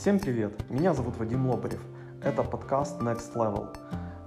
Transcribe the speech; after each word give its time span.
Всем 0.00 0.18
привет! 0.18 0.54
Меня 0.70 0.94
зовут 0.94 1.18
Вадим 1.18 1.46
Лобарев. 1.46 1.82
Это 2.22 2.42
подкаст 2.42 3.02
Next 3.02 3.34
Level. 3.34 3.68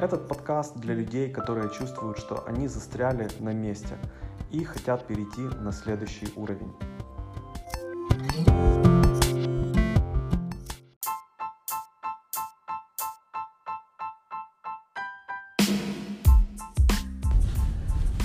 Этот 0.00 0.28
подкаст 0.28 0.76
для 0.76 0.94
людей, 0.94 1.28
которые 1.28 1.68
чувствуют, 1.70 2.18
что 2.18 2.46
они 2.46 2.68
застряли 2.68 3.28
на 3.40 3.52
месте 3.52 3.98
и 4.52 4.62
хотят 4.62 5.04
перейти 5.08 5.40
на 5.40 5.72
следующий 5.72 6.28
уровень. 6.36 6.72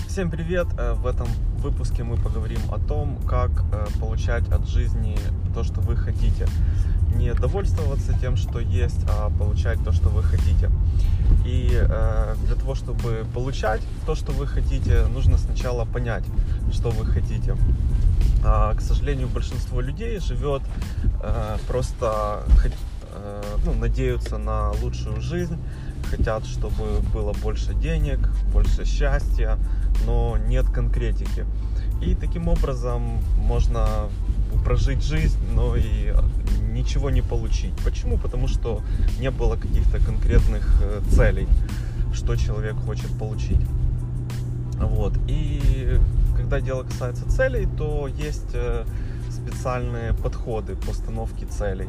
Всем 0.08 0.30
привет! 0.30 0.68
Э, 0.78 0.94
В 0.94 1.08
этом 1.08 1.26
выпуске 1.58 2.04
мы 2.04 2.18
поговорим 2.18 2.60
о 2.71 2.78
том, 2.78 3.18
как 3.28 3.50
э, 3.73 3.88
получать 4.00 4.48
от 4.52 4.67
жизни 4.67 5.17
то, 5.55 5.64
что 5.64 5.81
вы 5.81 5.95
хотите. 5.95 6.45
Не 7.16 7.34
довольствоваться 7.34 8.14
тем, 8.20 8.36
что 8.36 8.60
есть, 8.60 9.00
а 9.08 9.30
получать 9.30 9.84
то, 9.84 9.92
что 9.92 10.10
вы 10.10 10.24
хотите. 10.24 10.70
И 11.46 11.70
э, 11.74 12.36
для 12.46 12.56
того, 12.56 12.76
чтобы 12.76 13.26
получать 13.34 13.82
то, 14.06 14.16
что 14.16 14.32
вы 14.32 14.48
хотите, 14.48 15.06
нужно 15.08 15.38
сначала 15.38 15.86
понять, 15.86 16.24
что 16.72 16.90
вы 16.90 17.06
хотите. 17.06 17.56
А, 18.44 18.74
к 18.74 18.82
сожалению, 18.82 19.28
большинство 19.28 19.82
людей 19.82 20.20
живет 20.20 20.62
э, 21.22 21.58
просто 21.68 22.44
э, 23.14 23.44
ну, 23.66 23.73
надеются 23.73 24.38
на 24.38 24.72
лучшую 24.82 25.22
жизнь, 25.22 25.58
хотят, 26.09 26.46
чтобы 26.46 27.02
было 27.14 27.34
больше 27.34 27.73
денег, 27.73 28.20
больше 28.52 28.86
счастья, 28.86 29.58
но 30.06 30.38
нет 30.48 30.66
конкретики. 30.68 31.46
И 32.02 32.16
таким 32.16 32.48
образом 32.48 33.22
можно 33.38 34.09
прожить 34.66 35.04
жизнь, 35.04 35.38
но 35.54 35.76
и 35.76 36.14
ничего 36.82 37.10
не 37.10 37.22
получить. 37.22 37.74
Почему? 37.84 38.18
Потому 38.18 38.48
что 38.48 38.82
не 39.20 39.32
было 39.32 39.56
каких-то 39.56 40.00
конкретных 40.00 40.82
э, 40.82 41.02
целей, 41.16 41.48
что 42.14 42.36
человек 42.36 42.76
хочет 42.86 43.10
получить. 43.18 43.62
Вот. 44.78 45.14
И 45.28 46.00
когда 46.36 46.59
дело 46.59 46.84
касается 46.84 47.30
целей, 47.30 47.68
то 47.78 48.08
есть 48.08 48.50
э, 48.54 48.86
специальные 49.30 50.14
подходы 50.14 50.76
к 50.76 50.80
постановке 50.80 51.46
целей 51.46 51.88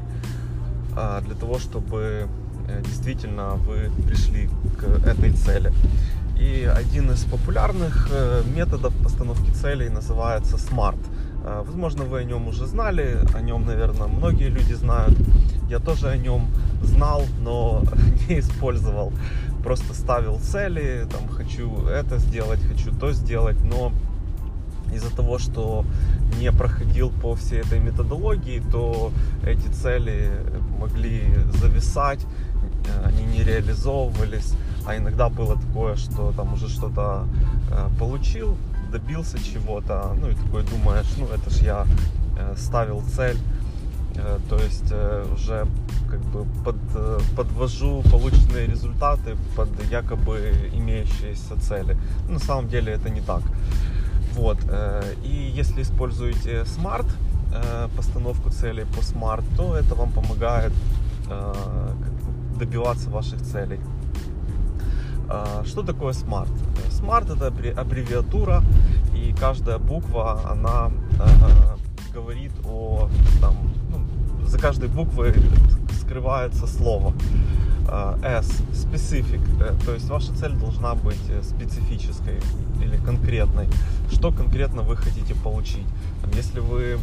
а, 0.94 1.20
для 1.22 1.34
того, 1.34 1.58
чтобы 1.58 2.28
э, 2.68 2.82
действительно 2.84 3.54
вы 3.54 3.90
пришли 4.06 4.48
к 4.78 5.06
этой 5.06 5.32
цели. 5.32 5.72
И 6.38 6.64
один 6.64 7.10
из 7.12 7.24
популярных 7.24 8.10
методов 8.56 8.92
постановки 9.02 9.50
целей 9.52 9.88
называется 9.88 10.56
SMART. 10.56 10.98
Э, 11.44 11.62
Возможно, 11.66 12.04
вы 12.04 12.20
о 12.20 12.24
нем 12.24 12.48
уже 12.48 12.66
знали, 12.66 13.18
о 13.34 13.40
нем, 13.40 13.66
наверное, 13.66 14.06
многие 14.06 14.48
люди 14.48 14.74
знают. 14.74 15.16
Я 15.68 15.78
тоже 15.78 16.08
о 16.08 16.16
нем 16.16 16.46
знал, 16.82 17.22
но 17.40 17.82
не 18.28 18.40
использовал. 18.40 19.12
Просто 19.62 19.94
ставил 19.94 20.38
цели, 20.38 21.06
там, 21.10 21.28
хочу 21.28 21.86
это 21.86 22.18
сделать, 22.18 22.60
хочу 22.60 22.90
то 22.98 23.12
сделать, 23.12 23.62
но 23.64 23.92
из-за 24.92 25.14
того, 25.14 25.38
что 25.38 25.84
не 26.38 26.52
проходил 26.52 27.10
по 27.10 27.34
всей 27.34 27.60
этой 27.60 27.78
методологии, 27.78 28.62
то 28.70 29.12
эти 29.46 29.68
цели 29.68 30.30
могли 30.78 31.22
зависать, 31.60 32.26
они 33.04 33.24
не 33.24 33.44
реализовывались, 33.44 34.54
а 34.86 34.96
иногда 34.96 35.28
было 35.28 35.56
такое, 35.56 35.96
что 35.96 36.32
там 36.32 36.54
уже 36.54 36.68
что-то 36.68 37.26
э, 37.70 37.88
получил, 37.98 38.56
добился 38.92 39.38
чего-то, 39.42 40.14
ну 40.20 40.28
и 40.28 40.34
такой 40.34 40.62
думаешь, 40.64 41.12
ну 41.18 41.26
это 41.26 41.50
ж 41.50 41.62
я 41.62 41.86
э, 42.38 42.54
ставил 42.56 43.02
цель, 43.02 43.38
Э, 44.14 44.38
то 44.48 44.56
есть 44.56 44.90
э, 44.90 45.24
уже 45.34 45.66
как 46.10 46.20
бы 46.20 46.44
под, 46.64 46.76
подвожу 47.36 48.02
полученные 48.10 48.66
результаты 48.66 49.36
под 49.56 49.68
якобы 49.90 50.70
имеющиеся 50.74 51.58
цели. 51.60 51.96
Но 52.26 52.34
на 52.34 52.38
самом 52.38 52.68
деле 52.68 52.92
это 52.92 53.08
не 53.08 53.20
так. 53.20 53.42
Вот. 54.34 54.58
И 55.24 55.52
если 55.54 55.82
используете 55.82 56.64
э, 57.54 57.88
постановку 57.96 58.50
целей 58.50 58.84
по 58.84 59.00
Smart, 59.00 59.44
то 59.56 59.76
это 59.76 59.94
вам 59.94 60.12
помогает 60.12 60.72
добиваться 62.58 63.08
ваших 63.10 63.40
целей. 63.42 63.80
А, 65.34 65.64
Что 65.64 65.82
такое 65.82 66.12
Smart? 66.12 66.50
Smart 66.90 67.34
это 67.34 67.46
аббре- 67.46 67.72
аббревиатура, 67.72 68.62
и 69.16 69.32
каждая 69.32 69.78
буква, 69.78 70.42
она 70.50 70.90
э, 71.18 72.12
говорит 72.12 72.52
о, 72.66 73.08
там, 73.40 73.54
ну, 73.90 74.46
за 74.46 74.58
каждой 74.58 74.90
буквой 74.90 75.32
скрывается 76.02 76.66
слово. 76.66 77.14
S, 78.22 78.50
specific, 78.74 79.40
э, 79.60 79.74
то 79.86 79.94
есть 79.94 80.06
ваша 80.10 80.34
цель 80.34 80.52
должна 80.52 80.94
быть 80.94 81.20
специфической 81.42 82.38
или 82.82 82.98
конкретной. 82.98 83.68
Что 84.10 84.32
конкретно 84.32 84.82
вы 84.82 84.96
хотите 84.96 85.34
получить? 85.34 85.86
Если 86.34 86.60
вы 86.60 86.98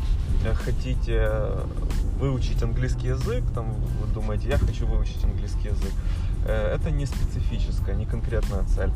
э, 0.46 0.54
хотите 0.54 1.32
выучить 2.20 2.62
английский 2.62 3.08
язык, 3.08 3.44
там, 3.56 3.74
вы 3.74 4.14
думаете, 4.14 4.50
я 4.50 4.60
хочу 4.60 4.86
выучить 4.86 5.24
английский 5.24 5.70
язык, 5.70 5.94
это 6.48 6.92
не 6.92 7.06
специфическая, 7.06 7.96
не 7.96 8.06
конкретная 8.06 8.64
цель. 8.66 8.92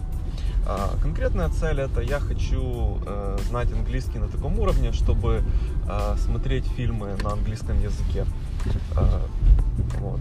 А, 0.65 0.95
Конкретная 1.01 1.49
цель 1.49 1.81
это 1.81 2.01
я 2.01 2.19
хочу 2.19 2.97
э, 3.05 3.37
знать 3.49 3.71
английский 3.73 4.19
на 4.19 4.27
таком 4.27 4.57
уровне, 4.59 4.93
чтобы 4.93 5.43
э, 5.89 6.15
смотреть 6.17 6.65
фильмы 6.65 7.15
на 7.21 7.33
английском 7.33 7.79
языке. 7.81 8.25
Э, 8.95 9.19
вот. 9.99 10.19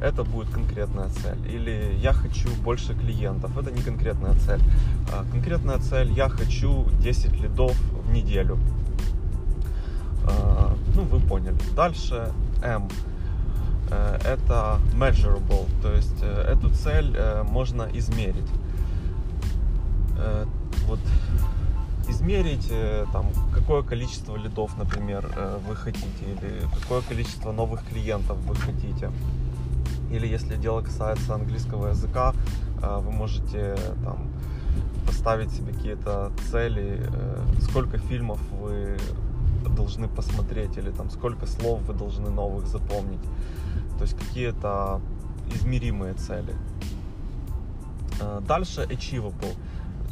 Это 0.00 0.22
будет 0.24 0.48
конкретная 0.50 1.08
цель. 1.08 1.38
Или 1.52 1.98
я 2.00 2.12
хочу 2.12 2.48
больше 2.62 2.94
клиентов. 2.94 3.56
Это 3.58 3.70
не 3.70 3.82
конкретная 3.82 4.34
цель. 4.46 4.60
А, 5.12 5.24
Конкретная 5.30 5.78
цель 5.78 6.10
я 6.12 6.28
хочу 6.28 6.86
10 7.02 7.32
лидов 7.40 7.76
в 8.06 8.12
неделю. 8.12 8.58
А, 10.24 10.74
Ну, 10.94 11.02
вы 11.02 11.20
поняли. 11.20 11.56
Дальше 11.76 12.32
M. 12.62 12.88
Э, 13.90 14.18
Это 14.24 14.78
measurable, 14.94 15.66
то 15.82 15.92
есть 15.92 16.22
э, 16.22 16.52
эту 16.52 16.70
цель 16.70 17.14
э, 17.16 17.42
можно 17.42 17.88
измерить. 17.92 18.48
Вот 20.88 20.98
измерить 22.08 22.72
там 23.12 23.26
какое 23.54 23.82
количество 23.82 24.34
лидов, 24.34 24.76
например, 24.76 25.30
вы 25.68 25.76
хотите, 25.76 26.24
или 26.24 26.62
какое 26.80 27.02
количество 27.02 27.52
новых 27.52 27.86
клиентов 27.86 28.36
вы 28.38 28.56
хотите. 28.56 29.12
Или 30.10 30.26
если 30.26 30.56
дело 30.56 30.82
касается 30.82 31.34
английского 31.34 31.88
языка, 31.90 32.34
вы 32.82 33.12
можете 33.12 33.76
там 34.02 34.28
поставить 35.06 35.52
себе 35.52 35.72
какие-то 35.72 36.32
цели, 36.50 37.00
сколько 37.60 37.98
фильмов 37.98 38.40
вы 38.60 38.96
должны 39.76 40.08
посмотреть, 40.08 40.76
или 40.78 40.90
там 40.90 41.10
сколько 41.10 41.46
слов 41.46 41.82
вы 41.82 41.94
должны 41.94 42.30
новых 42.30 42.66
запомнить. 42.66 43.22
То 43.98 44.04
есть 44.04 44.18
какие-то 44.18 45.00
измеримые 45.54 46.14
цели. 46.14 46.54
Э, 48.20 48.40
Дальше 48.46 48.82
achievable. 48.82 49.54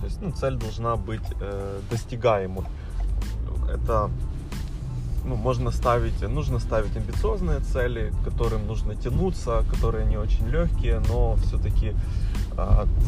То 0.00 0.04
есть 0.04 0.20
ну, 0.20 0.32
цель 0.32 0.56
должна 0.56 0.96
быть 0.96 1.26
э, 1.40 1.80
достигаемой. 1.90 2.66
Это 3.72 4.10
ну, 5.24 5.34
можно 5.36 5.70
ставить, 5.70 6.20
нужно 6.22 6.58
ставить 6.58 6.96
амбициозные 6.96 7.60
цели, 7.60 8.12
к 8.20 8.24
которым 8.24 8.66
нужно 8.66 8.94
тянуться, 8.94 9.64
которые 9.70 10.06
не 10.06 10.16
очень 10.16 10.46
легкие, 10.48 11.00
но 11.08 11.36
все-таки 11.36 11.94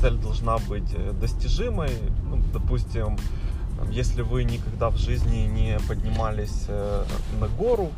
цель 0.00 0.16
должна 0.16 0.59
быть 0.59 0.95
э, 0.95 1.12
достижимой. 1.12 1.91
Ну, 2.28 2.41
допустим, 2.53 3.19
если 3.91 4.22
вы 4.22 4.45
никогда 4.45 4.91
в 4.91 4.97
жизни 4.97 5.47
не 5.47 5.78
поднимались 5.89 6.65
э, 6.69 7.04
на 7.41 7.48
гору, 7.48 7.91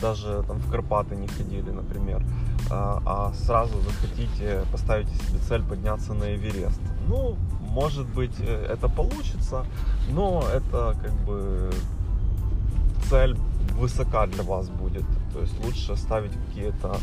даже 0.00 0.44
там 0.46 0.58
в 0.58 0.70
Карпаты 0.70 1.16
не 1.16 1.26
ходили, 1.26 1.70
например, 1.70 2.22
а, 2.70 3.02
а 3.04 3.32
сразу 3.34 3.78
вы 3.78 3.90
хотите 3.92 4.62
поставить 4.72 5.08
себе 5.08 5.38
цель 5.48 5.62
подняться 5.62 6.14
на 6.14 6.34
Эверест. 6.34 6.80
Ну, 7.08 7.36
может 7.60 8.06
быть, 8.06 8.34
э, 8.40 8.66
это 8.70 8.88
получится, 8.88 9.64
но 10.10 10.44
это 10.52 10.96
как 11.02 11.12
бы 11.24 11.70
цель 13.08 13.36
высока 13.78 14.26
для 14.26 14.42
вас 14.42 14.68
будет. 14.68 15.04
То 15.32 15.40
есть 15.40 15.64
лучше 15.64 15.96
ставить 15.96 16.32
какие-то 16.32 16.96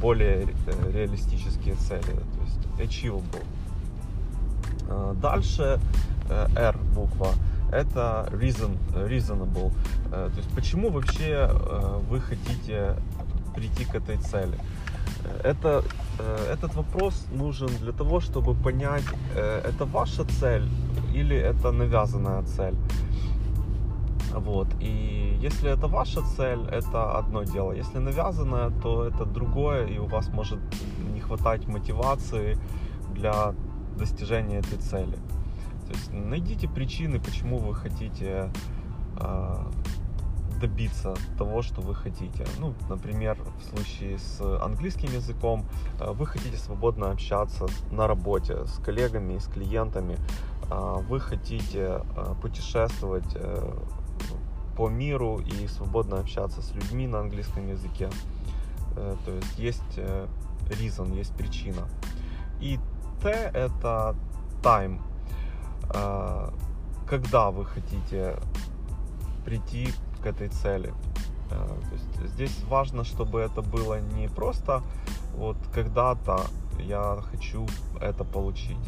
более 0.00 0.48
э, 0.66 0.92
реалистические 0.92 1.74
цели, 1.76 2.02
то 2.02 2.80
есть 2.80 3.04
achievable. 3.04 3.44
Э, 4.88 5.14
Дальше 5.20 5.80
э, 6.28 6.46
R 6.56 6.76
буква 6.94 7.28
это 7.72 8.28
reason, 8.32 8.76
reasonable. 8.94 9.72
Э, 10.12 10.30
То 10.30 10.36
есть 10.36 10.54
почему 10.54 10.90
вообще 10.90 11.48
э, 11.50 12.00
вы 12.10 12.20
хотите 12.20 12.96
прийти 13.54 13.84
к 13.84 13.94
этой 13.94 14.16
цели? 14.18 14.58
Э, 15.24 15.50
Это, 15.50 15.82
э, 16.18 16.52
этот 16.52 16.74
вопрос 16.74 17.26
нужен 17.32 17.68
для 17.80 17.92
того, 17.92 18.20
чтобы 18.20 18.54
понять, 18.54 19.04
э, 19.34 19.62
это 19.64 19.84
ваша 19.84 20.24
цель 20.24 20.68
или 21.14 21.36
это 21.36 21.72
навязанная 21.72 22.42
цель. 22.42 22.74
Вот. 24.34 24.68
И 24.80 25.38
если 25.40 25.70
это 25.70 25.86
ваша 25.86 26.20
цель, 26.36 26.60
это 26.72 27.18
одно 27.18 27.44
дело. 27.44 27.72
Если 27.72 27.98
навязанная, 27.98 28.70
то 28.82 29.04
это 29.04 29.24
другое, 29.24 29.86
и 29.86 29.98
у 29.98 30.06
вас 30.06 30.28
может 30.28 30.58
не 31.14 31.20
хватать 31.20 31.68
мотивации 31.68 32.58
для 33.14 33.54
достижения 33.98 34.58
этой 34.58 34.78
цели. 34.78 35.16
То 35.86 35.92
есть 35.92 36.12
найдите 36.12 36.68
причины, 36.68 37.20
почему 37.20 37.58
вы 37.58 37.74
хотите 37.74 38.50
э, 39.18 39.70
добиться 40.60 41.14
того, 41.36 41.62
что 41.62 41.80
вы 41.80 41.94
хотите. 41.94 42.46
Ну, 42.58 42.74
например, 42.88 43.38
в 43.58 43.64
случае 43.64 44.18
с 44.18 44.40
английским 44.62 45.12
языком 45.12 45.66
э, 46.00 46.10
вы 46.10 46.26
хотите 46.26 46.56
свободно 46.56 47.10
общаться 47.10 47.66
на 47.90 48.06
работе 48.06 48.64
с 48.64 48.82
коллегами, 48.82 49.38
с 49.38 49.46
клиентами, 49.46 50.16
э, 50.70 50.96
вы 51.08 51.20
хотите 51.20 52.00
э, 52.16 52.34
путешествовать 52.40 53.34
э, 53.34 53.74
по 54.76 54.88
миру 54.88 55.38
и 55.38 55.66
свободно 55.68 56.18
общаться 56.18 56.62
с 56.62 56.74
людьми 56.74 57.06
на 57.06 57.20
английском 57.20 57.68
языке. 57.68 58.08
Э, 58.96 59.16
то 59.24 59.32
есть 59.32 59.58
есть 59.58 59.98
э, 59.98 60.26
reason, 60.70 61.14
есть 61.16 61.34
причина. 61.36 61.88
И 62.60 62.78
T 63.22 63.28
это 63.28 64.16
time, 64.62 65.00
когда 67.08 67.50
вы 67.50 67.64
хотите 67.64 68.36
прийти 69.44 69.88
к 70.22 70.26
этой 70.26 70.48
цели. 70.48 70.92
То 71.50 71.92
есть 71.92 72.32
здесь 72.34 72.64
важно, 72.68 73.04
чтобы 73.04 73.40
это 73.40 73.62
было 73.62 74.00
не 74.00 74.28
просто 74.28 74.82
вот 75.36 75.56
когда-то 75.72 76.40
я 76.78 77.18
хочу 77.30 77.66
это 78.00 78.24
получить, 78.24 78.78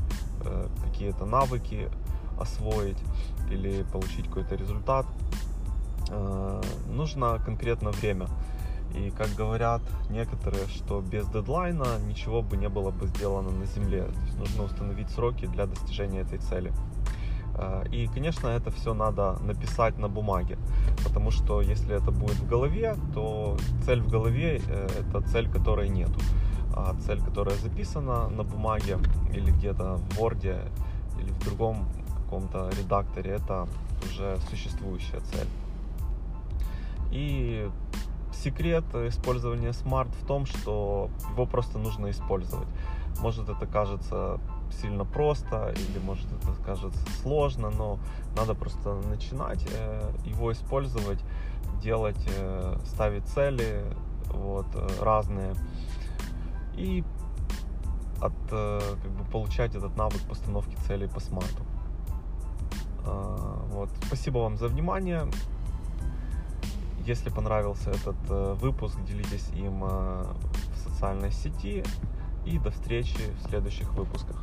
какие-то 0.84 1.26
навыки 1.26 1.90
освоить 2.40 2.98
или 3.50 3.84
получить 3.92 4.26
какой-то 4.26 4.56
результат, 4.56 5.06
Э, 6.08 6.62
нужно 6.88 7.40
конкретно 7.44 7.90
время. 7.90 8.28
И 8.94 9.10
как 9.10 9.28
говорят 9.34 9.82
некоторые, 10.10 10.66
что 10.68 11.00
без 11.00 11.26
дедлайна 11.28 11.98
ничего 12.06 12.42
бы 12.42 12.56
не 12.56 12.68
было 12.68 12.90
бы 12.90 13.06
сделано 13.08 13.50
на 13.50 13.66
Земле. 13.66 14.04
То 14.04 14.20
есть 14.26 14.38
нужно 14.38 14.64
установить 14.64 15.10
сроки 15.10 15.46
для 15.46 15.66
достижения 15.66 16.20
этой 16.20 16.38
цели. 16.38 16.72
Э, 17.54 17.84
и, 17.90 18.06
конечно, 18.06 18.48
это 18.48 18.70
все 18.70 18.94
надо 18.94 19.38
написать 19.42 19.98
на 19.98 20.08
бумаге, 20.08 20.58
потому 21.04 21.30
что 21.30 21.60
если 21.60 21.94
это 21.94 22.10
будет 22.10 22.36
в 22.36 22.46
голове, 22.46 22.96
то 23.14 23.56
цель 23.84 24.00
в 24.00 24.08
голове 24.08 24.60
э,– 24.66 24.88
это 25.00 25.20
цель, 25.22 25.50
которой 25.50 25.88
нету. 25.88 26.20
А 26.74 26.94
цель, 27.06 27.22
которая 27.22 27.56
записана 27.56 28.28
на 28.28 28.42
бумаге 28.42 28.98
или 29.32 29.50
где-то 29.50 29.96
в 29.96 30.18
Word 30.18 30.70
или 31.20 31.30
в 31.30 31.38
другом 31.44 31.88
каком-то 32.26 32.70
редакторе, 32.78 33.30
это 33.30 33.66
уже 34.04 34.38
существующая 34.50 35.20
цель. 35.20 35.48
И 37.10 37.70
секрет 38.42 38.84
использования 38.94 39.72
смарт 39.72 40.10
в 40.22 40.26
том, 40.26 40.46
что 40.46 41.10
его 41.30 41.46
просто 41.46 41.78
нужно 41.78 42.10
использовать. 42.10 42.68
Может 43.20 43.48
это 43.48 43.66
кажется 43.66 44.38
сильно 44.70 45.04
просто 45.04 45.74
или 45.76 46.04
может 46.04 46.26
это 46.32 46.52
кажется 46.64 47.00
сложно, 47.22 47.70
но 47.70 47.98
надо 48.36 48.54
просто 48.54 48.94
начинать 49.08 49.66
э, 49.72 50.10
его 50.24 50.52
использовать, 50.52 51.22
делать, 51.82 52.28
э, 52.38 52.78
ставить 52.84 53.24
цели 53.26 53.84
вот, 54.30 54.66
э, 54.74 54.88
разные 55.00 55.54
и 56.74 57.04
от, 58.20 58.32
как 58.48 59.10
бы, 59.10 59.24
получать 59.30 59.74
этот 59.74 59.96
навык 59.96 60.20
постановки 60.28 60.74
целей 60.86 61.06
по 61.06 61.20
смарту. 61.20 61.62
Вот. 63.04 63.90
Спасибо 64.06 64.38
вам 64.38 64.56
за 64.56 64.68
внимание. 64.68 65.28
Если 67.06 67.30
понравился 67.30 67.90
этот 67.90 68.16
э, 68.30 68.54
выпуск, 68.54 68.96
делитесь 69.06 69.48
им 69.54 69.84
э, 69.84 70.24
в 70.74 70.76
социальной 70.82 71.30
сети. 71.30 71.84
И 72.44 72.58
до 72.58 72.72
встречи 72.72 73.16
в 73.38 73.48
следующих 73.48 73.92
выпусках. 73.94 74.42